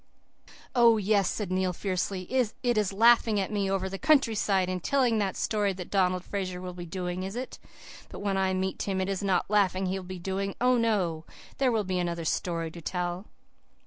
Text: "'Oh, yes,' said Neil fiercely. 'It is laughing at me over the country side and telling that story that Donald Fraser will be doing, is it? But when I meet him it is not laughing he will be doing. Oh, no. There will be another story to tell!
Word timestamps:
"'Oh, 0.73 0.97
yes,' 0.97 1.29
said 1.29 1.51
Neil 1.51 1.73
fiercely. 1.73 2.23
'It 2.23 2.75
is 2.75 2.91
laughing 2.91 3.39
at 3.39 3.51
me 3.51 3.69
over 3.69 3.87
the 3.87 3.99
country 3.99 4.33
side 4.33 4.67
and 4.67 4.83
telling 4.83 5.19
that 5.19 5.37
story 5.37 5.73
that 5.73 5.91
Donald 5.91 6.23
Fraser 6.25 6.59
will 6.59 6.73
be 6.73 6.87
doing, 6.87 7.21
is 7.21 7.35
it? 7.35 7.59
But 8.09 8.17
when 8.17 8.35
I 8.35 8.55
meet 8.55 8.81
him 8.81 8.99
it 8.99 9.09
is 9.09 9.21
not 9.21 9.47
laughing 9.47 9.85
he 9.85 9.99
will 9.99 10.03
be 10.03 10.17
doing. 10.17 10.55
Oh, 10.59 10.75
no. 10.75 11.25
There 11.59 11.71
will 11.71 11.83
be 11.83 11.99
another 11.99 12.25
story 12.25 12.71
to 12.71 12.81
tell! 12.81 13.27